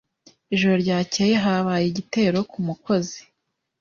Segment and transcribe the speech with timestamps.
[0.53, 3.19] Ijoro ryakeye habaye igitero ku mukozi.